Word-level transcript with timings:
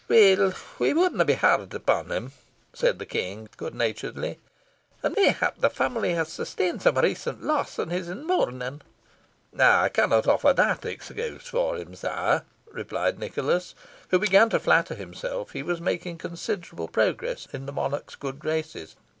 "Weel, 0.07 0.55
we 0.79 0.93
wouldna 0.95 1.25
be 1.25 1.35
hard 1.35 1.75
upon 1.75 2.09
him," 2.11 2.31
said 2.73 2.97
the 2.97 3.05
King, 3.05 3.47
good 3.55 3.75
naturedly; 3.75 4.39
"and 5.03 5.15
mayhap 5.15 5.61
the 5.61 5.69
family 5.69 6.15
has 6.15 6.27
sustained 6.29 6.81
some 6.81 6.97
recent 6.97 7.43
loss, 7.43 7.77
and 7.77 7.91
he 7.91 7.99
is 7.99 8.09
in 8.09 8.25
mourning." 8.25 8.81
"I 9.59 9.89
cannot 9.89 10.25
offer 10.27 10.53
that 10.53 10.85
excuse 10.85 11.45
for 11.47 11.75
him, 11.77 11.93
sire," 11.93 12.45
replied 12.71 13.19
Nicholas, 13.19 13.75
who 14.09 14.17
began 14.17 14.49
to 14.49 14.59
flatter 14.59 14.95
himself 14.95 15.51
he 15.51 15.61
was 15.61 15.79
making 15.79 16.17
considerable 16.17 16.87
progress 16.87 17.47
in 17.53 17.67
the 17.67 17.71
monarch's 17.71 18.15
good 18.15 18.39
graces. 18.39 18.95